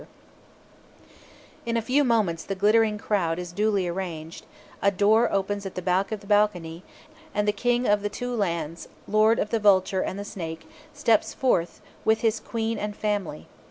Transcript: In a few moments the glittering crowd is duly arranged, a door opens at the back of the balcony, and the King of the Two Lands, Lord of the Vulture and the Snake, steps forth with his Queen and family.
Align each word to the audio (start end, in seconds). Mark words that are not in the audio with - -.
In 1.63 1.77
a 1.77 1.81
few 1.83 2.03
moments 2.03 2.43
the 2.43 2.55
glittering 2.55 2.97
crowd 2.97 3.37
is 3.37 3.51
duly 3.51 3.87
arranged, 3.87 4.47
a 4.81 4.89
door 4.89 5.31
opens 5.31 5.63
at 5.63 5.75
the 5.75 5.81
back 5.83 6.11
of 6.11 6.21
the 6.21 6.25
balcony, 6.25 6.83
and 7.35 7.47
the 7.47 7.51
King 7.51 7.85
of 7.87 8.01
the 8.01 8.09
Two 8.09 8.33
Lands, 8.33 8.87
Lord 9.07 9.37
of 9.37 9.51
the 9.51 9.59
Vulture 9.59 10.01
and 10.01 10.17
the 10.17 10.25
Snake, 10.25 10.67
steps 10.91 11.35
forth 11.35 11.81
with 12.03 12.21
his 12.21 12.39
Queen 12.39 12.79
and 12.79 12.95
family. 12.95 13.47